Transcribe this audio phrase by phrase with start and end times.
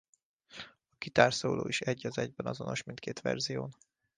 [0.89, 3.75] A gitárszóló is egy az egyben azonos mindkét verzión.